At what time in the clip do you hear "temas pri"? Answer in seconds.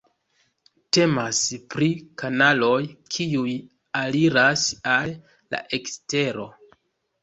0.97-1.91